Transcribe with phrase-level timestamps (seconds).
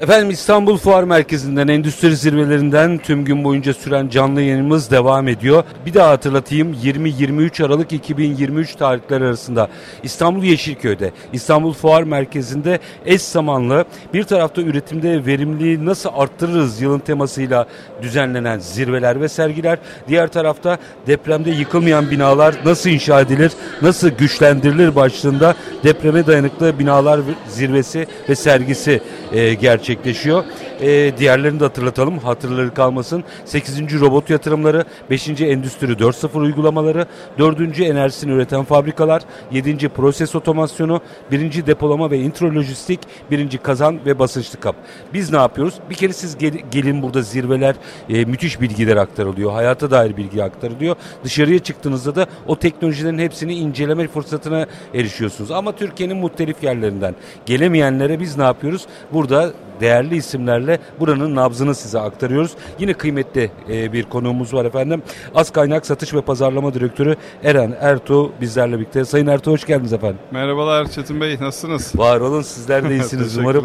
[0.00, 5.64] Efendim İstanbul Fuar Merkezi'nden, endüstri zirvelerinden tüm gün boyunca süren canlı yayınımız devam ediyor.
[5.86, 9.68] Bir daha hatırlatayım 20-23 Aralık 2023 tarihleri arasında
[10.02, 13.84] İstanbul Yeşilköy'de, İstanbul Fuar Merkezi'nde eş zamanlı
[14.14, 17.66] bir tarafta üretimde verimliliği nasıl arttırırız yılın temasıyla
[18.02, 19.78] düzenlenen zirveler ve sergiler.
[20.08, 23.52] Diğer tarafta depremde yıkılmayan binalar nasıl inşa edilir,
[23.82, 25.54] nasıl güçlendirilir başlığında
[25.84, 29.00] depreme dayanıklı binalar zirvesi ve sergisi
[29.32, 30.44] e, gerçekleştiriyor gerçekleşiyor.
[30.80, 32.18] E, diğerlerini de hatırlatalım.
[32.18, 33.24] Hatırları kalmasın.
[33.44, 34.00] 8.
[34.00, 35.28] robot yatırımları, 5.
[35.28, 37.06] endüstri 4.0 uygulamaları,
[37.38, 37.80] 4.
[37.80, 39.88] enerjisini üreten fabrikalar, 7.
[39.88, 41.66] proses otomasyonu, 1.
[41.66, 43.58] depolama ve introlojistik, 1.
[43.58, 44.76] kazan ve basınçlı kap.
[45.14, 45.74] Biz ne yapıyoruz?
[45.90, 47.74] Bir kere siz gel, gelin burada zirveler,
[48.08, 49.52] e, müthiş bilgiler aktarılıyor.
[49.52, 50.96] Hayata dair bilgi aktarılıyor.
[51.24, 55.50] Dışarıya çıktığınızda da o teknolojilerin hepsini inceleme fırsatına erişiyorsunuz.
[55.50, 57.14] Ama Türkiye'nin muhtelif yerlerinden
[57.46, 58.86] gelemeyenlere biz ne yapıyoruz?
[59.12, 62.52] Burada değerli isimlerle buranın nabzını size aktarıyoruz.
[62.78, 65.02] Yine kıymetli e, bir konuğumuz var efendim.
[65.34, 69.04] Az Kaynak Satış ve Pazarlama Direktörü Eren Ertuğ bizlerle birlikte.
[69.04, 70.18] Sayın Ertuğ hoş geldiniz efendim.
[70.30, 71.98] Merhabalar Çetin Bey nasılsınız?
[71.98, 73.64] Var olun sizler de iyisiniz umarım.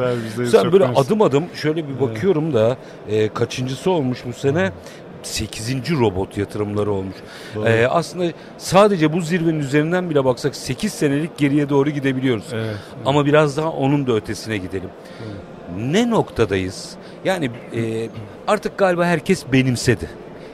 [0.52, 1.02] Sen böyle mersi.
[1.02, 2.54] adım adım şöyle bir bakıyorum evet.
[2.54, 2.78] da
[3.10, 4.72] e, kaçıncısı olmuş bu sene?
[5.24, 5.92] 8.
[6.00, 7.16] robot yatırımları olmuş.
[7.66, 12.46] Ee, aslında sadece bu zirvenin üzerinden bile baksak 8 senelik geriye doğru gidebiliyoruz.
[12.54, 12.78] Evet, evet.
[13.06, 14.90] Ama biraz daha onun da ötesine gidelim.
[15.28, 16.96] Evet ne noktadayız?
[17.26, 18.10] Yani e,
[18.48, 20.10] artık galiba herkes benimsedi.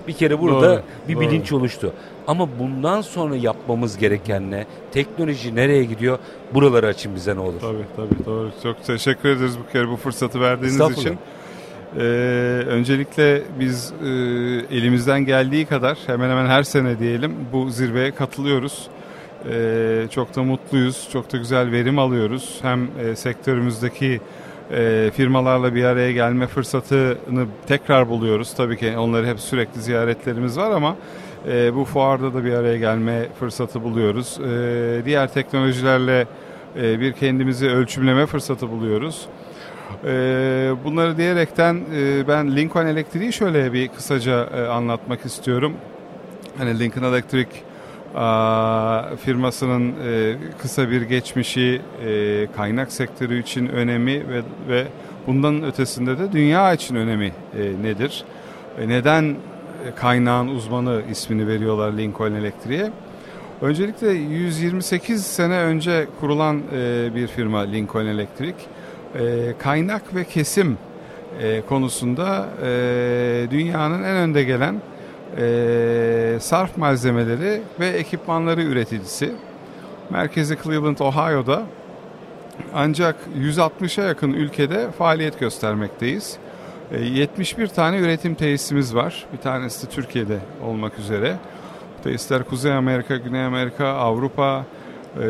[0.07, 1.21] Bir kere burada doğru, bir doğru.
[1.21, 1.93] bilinç oluştu.
[2.27, 4.65] Ama bundan sonra yapmamız gereken ne?
[4.91, 6.19] Teknoloji nereye gidiyor?
[6.53, 7.59] Buraları açın bize ne olur.
[7.61, 8.51] Tabii tabii doğru.
[8.63, 11.17] Çok teşekkür ederiz bu kere bu fırsatı verdiğiniz için.
[11.97, 12.01] Ee,
[12.67, 14.07] öncelikle biz e,
[14.77, 18.87] elimizden geldiği kadar hemen hemen her sene diyelim bu zirveye katılıyoruz.
[19.49, 22.59] Ee, çok da mutluyuz, çok da güzel verim alıyoruz.
[22.61, 24.21] Hem e, sektörümüzdeki
[24.71, 28.53] e, firmalarla bir araya gelme fırsatını tekrar buluyoruz.
[28.53, 30.95] Tabii ki onları hep sürekli ziyaretlerimiz var ama
[31.47, 34.39] e, bu fuarda da bir araya gelme fırsatı buluyoruz.
[34.39, 36.27] E, diğer teknolojilerle
[36.81, 39.27] e, bir kendimizi ölçümleme fırsatı buluyoruz.
[40.05, 40.11] E,
[40.83, 45.73] bunları diyerekten e, ben Lincoln Elektriği şöyle bir kısaca e, anlatmak istiyorum.
[46.57, 47.49] Hani Lincoln Electric
[49.25, 54.85] firmasının e, kısa bir geçmişi, e, kaynak sektörü için önemi ve, ve
[55.27, 57.25] bundan ötesinde de dünya için önemi
[57.57, 58.23] e, nedir?
[58.87, 59.35] Neden
[59.95, 62.91] kaynağın uzmanı ismini veriyorlar Lincoln Elektriğe?
[63.61, 66.61] Öncelikle 128 sene önce kurulan
[67.15, 68.55] bir firma Lincoln Elektrik.
[69.59, 70.77] Kaynak ve kesim
[71.69, 72.49] konusunda
[73.51, 74.81] dünyanın en önde gelen
[75.37, 79.31] e, sarf malzemeleri ve ekipmanları üreticisi.
[80.09, 81.63] Merkezi Cleveland, Ohio'da
[82.73, 86.37] ancak 160'a yakın ülkede faaliyet göstermekteyiz.
[86.91, 89.25] E, 71 tane üretim tesisimiz var.
[89.33, 91.35] Bir tanesi de Türkiye'de olmak üzere.
[91.99, 94.65] Bu tesisler Kuzey Amerika, Güney Amerika, Avrupa,
[95.15, 95.21] e,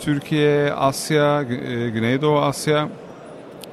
[0.00, 2.88] Türkiye, Asya, e, Güneydoğu Asya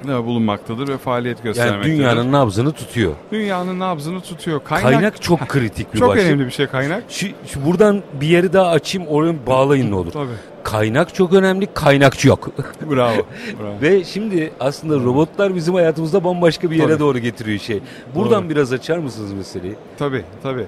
[0.08, 1.90] bulunmaktadır ve faaliyet göstermektedir.
[1.90, 3.14] Yani dünyanın nabzını tutuyor.
[3.32, 4.64] Dünyanın nabzını tutuyor.
[4.64, 6.26] Kaynak, kaynak çok kritik bir Çok başlık.
[6.26, 7.04] önemli bir şey kaynak.
[7.10, 10.12] Şu, şu buradan bir yeri daha açayım oraya bağlayın ne olur.
[10.12, 10.28] Tabii.
[10.64, 12.50] Kaynak çok önemli, kaynakçı yok.
[12.92, 13.26] bravo,
[13.62, 13.82] bravo.
[13.82, 17.00] Ve şimdi aslında robotlar bizim hayatımızda bambaşka bir yere tabii.
[17.00, 17.80] doğru getiriyor şey.
[18.16, 18.50] Buradan Doğru.
[18.50, 19.76] biraz açar mısınız meseleyi?
[20.00, 20.66] Tabii, tabii.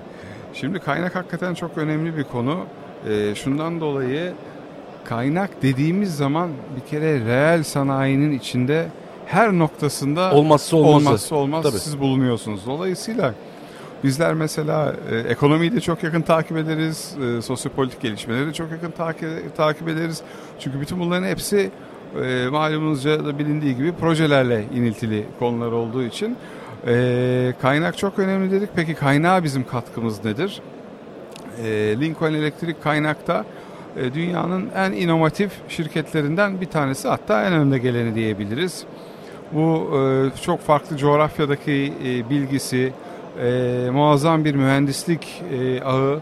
[0.53, 2.57] Şimdi kaynak hakikaten çok önemli bir konu.
[3.09, 4.34] Ee, şundan dolayı
[5.06, 8.88] kaynak dediğimiz zaman bir kere reel sanayinin içinde
[9.25, 11.08] her noktasında olmazsa olmazı.
[11.08, 11.80] olmazsa olmaz Tabii.
[11.80, 12.62] siz bulunuyorsunuz.
[12.66, 13.34] Dolayısıyla
[14.03, 18.91] bizler mesela e, ekonomiyi de çok yakın takip ederiz, e, sosyopolitik gelişmeleri de çok yakın
[18.91, 20.22] takip, takip ederiz.
[20.59, 21.72] Çünkü bütün bunların hepsi
[22.24, 26.38] e, malumunuzca da bilindiği gibi projelerle iniltili konular olduğu için
[26.88, 28.69] e, kaynak çok önemli dedik.
[28.75, 30.62] Peki kaynağa bizim katkımız nedir?
[31.63, 31.68] E,
[32.00, 33.46] Lincoln Elektrik kaynakta
[33.97, 38.86] e, dünyanın en inovatif şirketlerinden bir tanesi hatta en önde geleni diyebiliriz.
[39.55, 42.94] Bu e, çok farklı coğrafyadaki e, bilgisi,
[43.41, 45.44] e, muazzam bir mühendislik
[45.85, 46.21] ağı,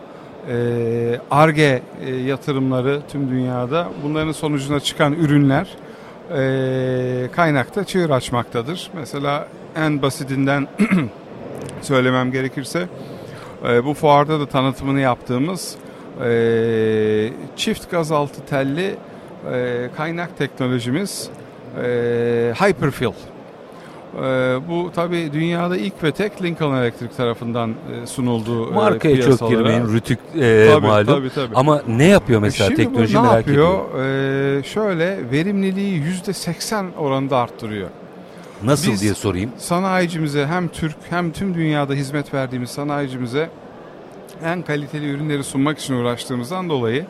[1.32, 1.82] ARGE
[2.26, 5.68] yatırımları tüm dünyada bunların sonucuna çıkan ürünler
[7.32, 8.92] kaynakta çığır açmaktadır.
[8.94, 10.68] Mesela en basitinden
[11.82, 12.88] söylemem gerekirse
[13.86, 15.76] bu fuarda da tanıtımını yaptığımız
[17.56, 18.96] çift gazaltı telli
[19.98, 21.30] kaynak teknolojimiz
[21.84, 23.08] e, Hyperfill.
[23.08, 24.22] E,
[24.70, 29.94] bu tabi dünyada ilk ve tek Lincoln Electric tarafından e, sunuldu e, Markaya çok girmeyin,
[29.94, 31.06] rütük e, tabii, malum.
[31.06, 31.56] Tabii, tabii.
[31.56, 33.80] Ama ne yapıyor mesela Şimdi teknoloji ne yapıyor?
[34.60, 37.90] Ee, şöyle verimliliği yüzde seksen oranında arttırıyor.
[38.64, 39.52] Nasıl Biz diye sorayım.
[39.58, 43.50] Sanayicimize hem Türk hem tüm dünyada hizmet verdiğimiz sanayicimize
[44.44, 47.06] en kaliteli ürünleri sunmak için uğraştığımızdan dolayı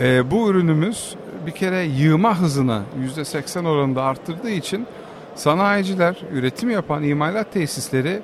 [0.00, 1.14] e, bu ürünümüz
[1.46, 2.82] bir kere yığma hızını
[3.16, 4.86] %80 oranında arttırdığı için
[5.34, 8.20] sanayiciler, üretim yapan imalat tesisleri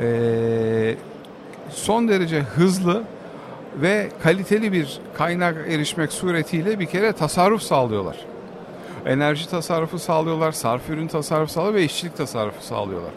[0.00, 0.96] e,
[1.70, 3.02] son derece hızlı
[3.76, 8.16] ve kaliteli bir kaynak erişmek suretiyle bir kere tasarruf sağlıyorlar.
[9.06, 13.10] Enerji tasarrufu sağlıyorlar, sarf ürün tasarrufu sağlıyorlar ve işçilik tasarrufu sağlıyorlar.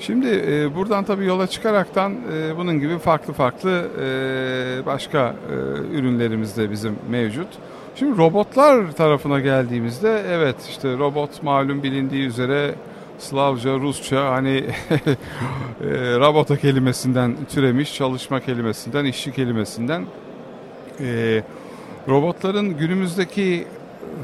[0.00, 5.54] Şimdi e, buradan tabii yola çıkaraktan e, bunun gibi farklı farklı e, başka e,
[5.96, 7.48] ürünlerimiz de bizim mevcut.
[8.00, 12.74] Şimdi robotlar tarafına geldiğimizde evet işte robot malum bilindiği üzere
[13.18, 14.64] Slavca, Rusça hani e,
[16.20, 20.06] rabota kelimesinden türemiş, çalışma kelimesinden, işçi kelimesinden.
[21.00, 21.42] E,
[22.08, 23.66] robotların günümüzdeki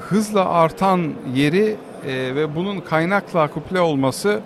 [0.00, 1.76] hızla artan yeri
[2.06, 4.40] e, ve bunun kaynakla kuple olması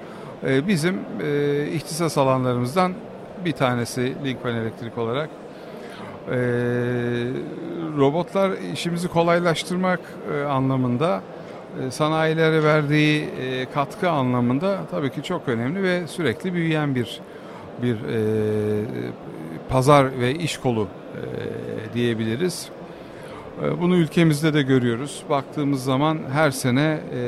[0.46, 2.92] e, bizim e, ihtisas alanlarımızdan
[3.44, 5.30] bir tanesi Linkman Elektrik olarak.
[6.30, 6.36] E,
[8.00, 10.00] robotlar işimizi kolaylaştırmak
[10.35, 11.23] e, anlamında
[11.87, 17.20] e, sanayilere verdiği e, katkı anlamında tabii ki çok önemli ve sürekli büyüyen bir
[17.82, 18.20] bir e,
[19.69, 22.69] pazar ve iş kolu e, diyebiliriz.
[23.62, 25.23] E, bunu ülkemizde de görüyoruz.
[25.31, 27.20] Baktığımız zaman her sene e,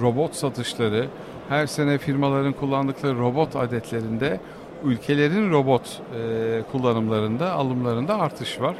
[0.00, 1.06] robot satışları,
[1.48, 4.40] her sene firmaların kullandıkları robot adetlerinde
[4.84, 8.76] ülkelerin robot e, kullanımlarında, alımlarında artış var.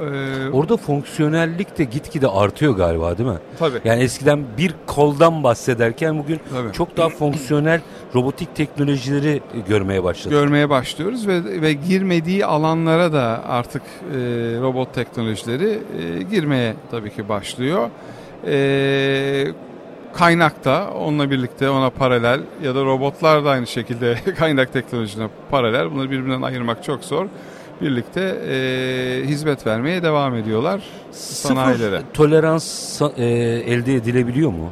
[0.00, 3.38] Ee, Orada fonksiyonellik de gitgide artıyor galiba değil mi?
[3.58, 3.80] Tabii.
[3.84, 6.72] Yani eskiden bir koldan bahsederken bugün Tabii.
[6.72, 7.80] çok daha fonksiyonel
[8.14, 10.30] robotik teknolojileri görmeye başladık.
[10.30, 14.16] Görmeye başlıyoruz ve ve girmediği alanlara da artık e,
[14.60, 17.90] robot teknolojileri e, girmeye tabii ki başlıyor.
[18.46, 19.46] E,
[20.14, 25.90] kaynak da onunla birlikte ona paralel ya da robotlar da aynı şekilde kaynak teknolojisine paralel.
[25.92, 27.26] Bunları birbirinden ayırmak çok zor
[27.80, 31.98] birlikte e, hizmet vermeye devam ediyorlar sanayilere.
[31.98, 33.24] Sıfır tolerans e,
[33.66, 34.70] elde edilebiliyor mu?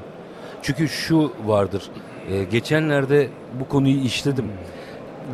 [0.62, 1.82] Çünkü şu vardır.
[2.30, 3.28] E, geçenlerde
[3.60, 4.46] bu konuyu işledim.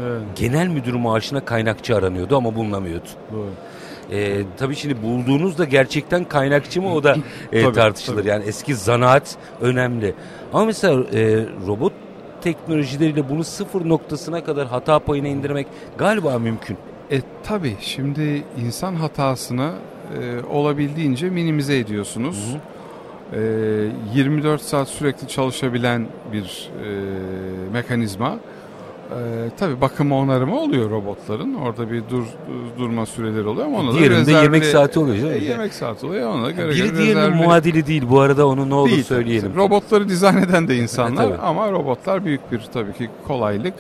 [0.03, 0.23] Evet.
[0.37, 3.09] Genel müdür maaşına kaynakçı aranıyordu ama bulunamıyordu.
[3.33, 3.51] Doğru.
[4.13, 7.17] E, tabii şimdi bulduğunuz da gerçekten kaynakçı mı o da
[7.53, 8.19] e, tabii, tartışılır.
[8.19, 8.29] Tabii.
[8.29, 10.15] Yani eski zanaat önemli.
[10.53, 11.93] Ama mesela e, robot
[12.41, 15.67] teknolojileriyle bunu sıfır noktasına kadar hata payına indirmek
[15.99, 16.79] galiba mümkün.
[17.11, 19.71] E tabi şimdi insan hatasını
[20.21, 22.53] e, olabildiğince minimize ediyorsunuz.
[22.53, 23.41] Hı hı.
[24.15, 26.89] E, 24 saat sürekli çalışabilen bir e,
[27.73, 28.37] mekanizma.
[29.11, 29.17] E,
[29.59, 31.55] tabii bakım onarımı oluyor robotların.
[31.55, 32.25] Orada bir dur
[32.79, 35.31] durma süreleri oluyor ama ona Diğerinde rezervli, yemek saati oluyor?
[35.31, 36.31] E, yemek saati oluyor.
[36.31, 37.35] Ona göre Biri diğerinin rezervli...
[37.35, 38.03] muadili değil.
[38.11, 39.49] Bu arada onu ne olur değil, söyleyelim.
[39.53, 39.63] Tabii.
[39.63, 43.75] Robotları dizayn eden de insanlar ama robotlar büyük bir tabii ki kolaylık.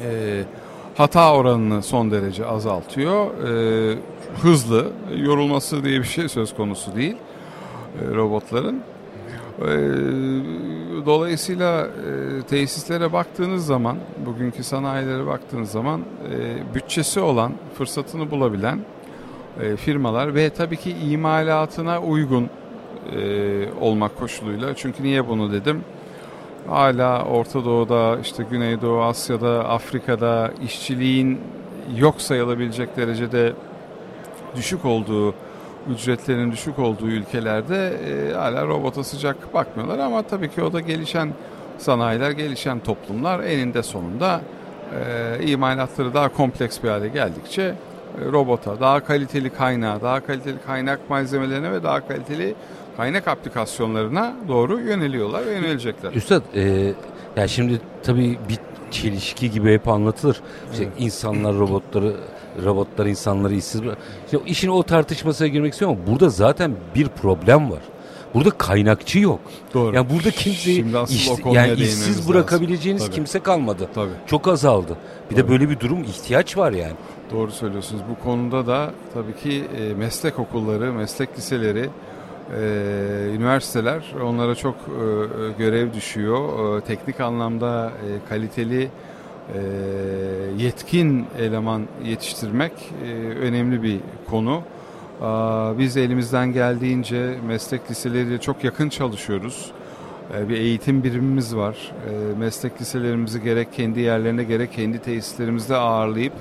[0.00, 0.44] Eee
[0.96, 3.26] hata oranını son derece azaltıyor.
[3.48, 3.98] E,
[4.42, 7.16] hızlı, yorulması diye bir şey söz konusu değil
[8.02, 8.82] e, robotların.
[9.60, 9.70] E,
[11.06, 13.96] dolayısıyla e, tesislere baktığınız zaman,
[14.26, 18.78] bugünkü sanayilere baktığınız zaman e, bütçesi olan, fırsatını bulabilen
[19.60, 22.50] e, firmalar ve tabii ki imalatına uygun
[23.16, 24.74] e, olmak koşuluyla.
[24.74, 25.84] Çünkü niye bunu dedim?
[26.68, 31.40] Hala Orta Doğu'da, işte Güneydoğu Asya'da, Afrika'da işçiliğin
[31.96, 33.52] yok sayılabilecek derecede
[34.56, 35.34] düşük olduğu,
[35.94, 39.98] ücretlerin düşük olduğu ülkelerde e, hala robota sıcak bakmıyorlar.
[39.98, 41.32] Ama tabii ki o da gelişen
[41.78, 44.40] sanayiler, gelişen toplumlar eninde sonunda
[45.40, 47.74] e, imalatları daha kompleks bir hale geldikçe e,
[48.32, 52.54] robota, daha kaliteli kaynağı, daha kaliteli kaynak malzemelerine ve daha kaliteli
[53.00, 56.12] kaynak aplikasyonlarına doğru yöneliyorlar ve yönelecekler.
[56.12, 56.94] Üstad, e,
[57.36, 58.58] ya şimdi tabii bir
[58.90, 60.40] çelişki gibi hep anlatılır.
[60.72, 60.94] İşte evet.
[60.98, 62.16] insanlar robotları
[62.64, 63.82] robotlar insanları işsiz
[64.24, 67.80] işte işin o tartışmasına girmek istiyorum ama burada zaten bir problem var.
[68.34, 69.40] Burada kaynakçı yok.
[69.74, 69.96] Doğru.
[69.96, 73.14] Yani burada kimseyi iş, yani işsiz bırakabileceğiniz Tabii.
[73.14, 73.88] kimse kalmadı.
[73.94, 74.10] Tabii.
[74.26, 74.96] Çok azaldı.
[75.30, 75.46] Bir Tabii.
[75.46, 76.94] de böyle bir durum ihtiyaç var yani.
[77.32, 78.02] Doğru söylüyorsunuz.
[78.10, 81.90] Bu konuda da tabii ki e, meslek okulları, meslek liseleri
[83.34, 85.08] üniversiteler onlara çok e,
[85.58, 86.78] görev düşüyor.
[86.78, 88.88] E, teknik anlamda e, kaliteli
[89.54, 89.60] e,
[90.58, 92.72] yetkin eleman yetiştirmek
[93.40, 94.62] önemli bir konu.
[95.78, 99.70] Biz elimizden geldiğince meslek liseleriyle çok yakın çalışıyoruz.
[100.38, 101.92] E, bir eğitim birimimiz var.
[102.38, 106.32] Meslek liselerimizi gerek kendi yerlerine gerek kendi tesislerimizde ağırlayıp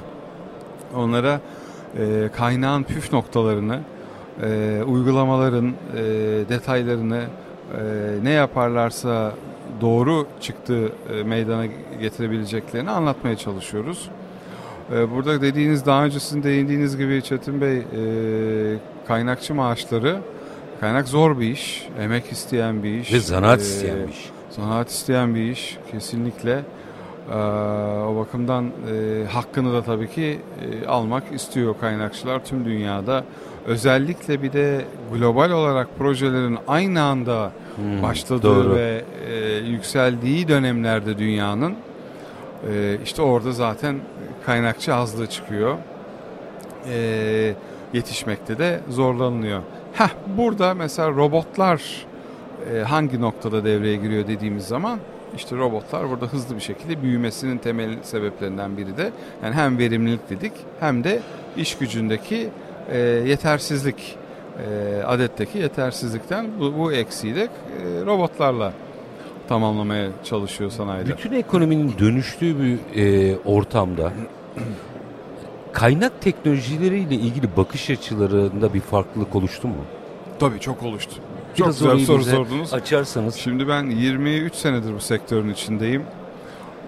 [0.95, 1.41] onlara
[2.35, 3.79] kaynağın püf noktalarını
[4.43, 6.03] e, uygulamaların e,
[6.49, 7.23] detaylarını
[8.23, 9.33] ne yaparlarsa
[9.81, 11.65] doğru çıktı e, meydana
[12.01, 14.09] getirebileceklerini anlatmaya çalışıyoruz.
[14.93, 17.83] E, burada dediğiniz daha önce sizin değindiğiniz gibi Çetin Bey e,
[19.07, 20.17] kaynakçı maaşları
[20.79, 23.13] kaynak zor bir iş, emek isteyen bir iş.
[23.13, 24.29] Ve zanaat isteyen bir iş.
[24.49, 26.63] Zanaat isteyen bir iş kesinlikle.
[28.07, 28.71] O bakımdan
[29.31, 30.39] hakkını da tabii ki
[30.87, 33.23] almak istiyor kaynakçılar tüm dünyada.
[33.65, 38.75] Özellikle bir de global olarak projelerin aynı anda hmm, başladığı doğru.
[38.75, 41.75] ve e, yükseldiği dönemlerde dünyanın
[42.71, 43.95] e, işte orada zaten
[44.45, 45.77] kaynakçı azlığı çıkıyor.
[46.93, 47.53] E,
[47.93, 49.61] yetişmekte de zorlanılıyor.
[49.93, 52.05] Heh, burada mesela robotlar
[52.73, 54.99] e, hangi noktada devreye giriyor dediğimiz zaman
[55.35, 59.11] işte robotlar burada hızlı bir şekilde büyümesinin temel sebeplerinden biri de
[59.43, 61.19] yani hem verimlilik dedik hem de
[61.57, 62.49] iş gücündeki
[62.91, 64.17] e, yetersizlik
[64.59, 68.73] e, adetteki yetersizlikten bu, bu eksiği de e, robotlarla
[69.49, 71.09] tamamlamaya çalışıyor sanayide.
[71.09, 74.11] Bütün ekonominin dönüştüğü bir e, ortamda
[75.71, 79.75] kaynak teknolojileriyle ilgili bakış açılarında bir farklılık oluştu mu?
[80.39, 81.15] Tabii çok oluştu.
[81.59, 82.73] Çok Biraz güzel soru sordunuz.
[82.73, 83.35] Açarsanız.
[83.35, 86.03] Şimdi ben 23 senedir bu sektörün içindeyim.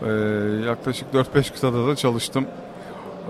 [0.06, 0.10] Ee,
[0.66, 2.46] yaklaşık 4-5 kıtada da çalıştım.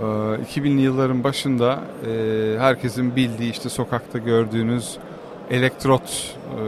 [0.01, 4.97] 2000'li ee, yılların başında e, herkesin bildiği işte sokakta gördüğünüz
[5.49, 6.63] elektrot e,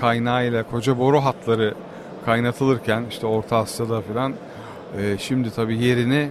[0.00, 1.74] kaynağıyla koca boru hatları
[2.24, 4.32] kaynatılırken işte Orta Asya'da falan
[4.98, 6.30] e, şimdi tabii yerini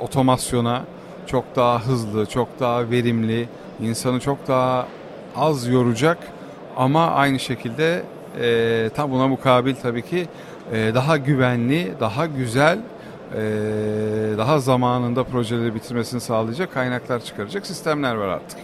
[0.00, 0.84] otomasyona
[1.26, 3.48] çok daha hızlı, çok daha verimli,
[3.80, 4.88] insanı çok daha
[5.36, 6.18] az yoracak
[6.78, 8.02] ama aynı şekilde
[8.94, 10.26] tam buna mukabil tabii ki
[10.72, 12.78] daha güvenli, daha güzel
[13.34, 13.40] ee,
[14.38, 18.58] daha zamanında projeleri bitirmesini sağlayacak kaynaklar çıkaracak sistemler var artık.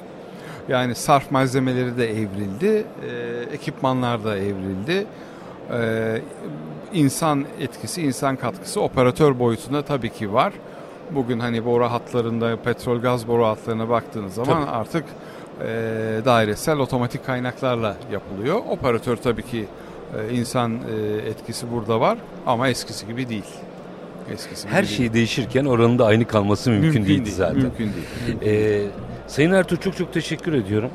[0.68, 5.06] Yani sarf malzemeleri de evrildi, e, ekipmanlar da evrildi.
[5.72, 6.20] E,
[6.92, 10.52] insan etkisi, insan katkısı operatör boyutunda tabii ki var.
[11.10, 14.76] Bugün hani boru hatlarında, petrol gaz boru hatlarına baktığınız zaman tabii.
[14.76, 15.04] artık
[15.60, 15.66] e,
[16.24, 18.56] dairesel otomatik kaynaklarla yapılıyor.
[18.68, 19.66] Operatör tabii ki
[20.18, 23.54] e, insan e, etkisi burada var ama eskisi gibi değil.
[24.32, 27.56] Eskisi Her şey değişirken oranın da aynı kalması mümkün, mümkün değildi değil, zaten.
[27.56, 28.06] Mümkün değil.
[28.28, 28.86] Mümkün ee,
[29.26, 30.90] Sayın Ertuğ çok çok teşekkür ediyorum.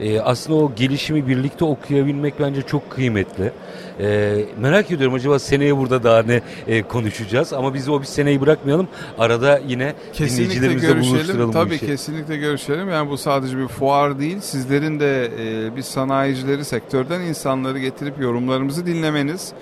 [0.00, 3.52] Ee, aslında o gelişimi birlikte okuyabilmek bence çok kıymetli.
[4.00, 8.40] Ee, merak ediyorum acaba seneye burada daha ne e, konuşacağız ama biz o bir seneyi
[8.40, 8.88] bırakmayalım.
[9.18, 11.86] Arada yine kesinlikle dinleyicilerimizle buluşturalım Tabii bu işi.
[11.86, 12.88] kesinlikle görüşelim.
[12.88, 14.40] Yani bu sadece bir fuar değil.
[14.40, 19.52] Sizlerin de e, biz sanayicileri, sektörden insanları getirip yorumlarımızı dinlemeniz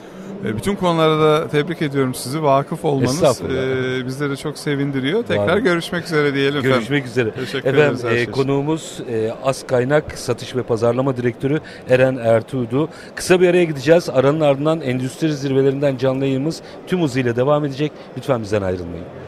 [0.45, 2.43] e, bütün konulara da tebrik ediyorum sizi.
[2.43, 5.23] Vakıf olmanız e, bizleri çok sevindiriyor.
[5.23, 5.57] Tekrar Var.
[5.59, 6.63] görüşmek üzere diyelim.
[6.63, 7.31] Görüşmek üzere.
[7.31, 8.05] Teşekkür efendim, ederiz.
[8.05, 12.89] E, şey konuğumuz e, Az Kaynak Satış ve Pazarlama Direktörü Eren Ertuğdu.
[13.15, 14.09] Kısa bir araya gideceğiz.
[14.11, 17.93] Aranın ardından endüstri zirvelerinden canlı yayınımız tüm hızıyla devam edecek.
[18.17, 19.22] Lütfen bizden ayrılmayın.